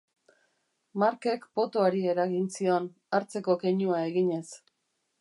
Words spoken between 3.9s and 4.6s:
eginez.